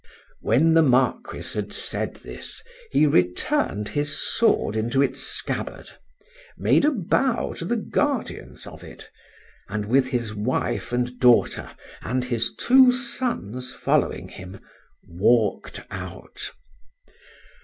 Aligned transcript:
When 0.39 0.73
the 0.73 0.81
Marquis 0.81 1.49
had 1.53 1.71
said 1.71 2.15
this, 2.15 2.63
he 2.89 3.05
returned 3.05 3.89
his 3.89 4.17
sword 4.17 4.75
into 4.75 4.99
its 4.99 5.19
scabbard, 5.21 5.91
made 6.57 6.85
a 6.85 6.89
bow 6.91 7.53
to 7.59 7.65
the 7.65 7.75
guardians 7.75 8.65
of 8.65 8.83
it,—and, 8.83 9.85
with 9.85 10.07
his 10.07 10.33
wife 10.33 10.91
and 10.91 11.19
daughter, 11.19 11.69
and 12.01 12.25
his 12.25 12.55
two 12.55 12.91
sons 12.91 13.75
following 13.75 14.29
him, 14.29 14.59
walk'd 15.07 15.83
out. 15.91 16.49